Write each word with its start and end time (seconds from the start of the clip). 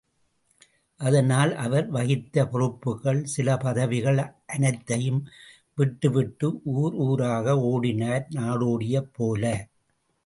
அதனால் 0.99 1.51
அவர் 1.55 1.87
வகித்த 1.89 2.45
பொறுப்புக்கள், 2.45 3.23
சில 3.25 3.57
பதவிகள் 3.57 4.19
அனைத்தையும் 4.45 5.21
விட்டுவிட்டு 5.77 6.49
ஊர் 6.63 6.93
ஊராக 6.93 7.55
ஓடினார் 7.69 8.25
நாடோடியைப் 8.35 9.13
போல. 9.13 9.43